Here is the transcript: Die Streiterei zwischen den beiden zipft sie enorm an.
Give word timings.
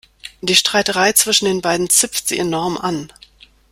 Die 0.41 0.55
Streiterei 0.55 1.13
zwischen 1.13 1.45
den 1.45 1.61
beiden 1.61 1.87
zipft 1.87 2.27
sie 2.29 2.39
enorm 2.39 2.75
an. 2.75 3.13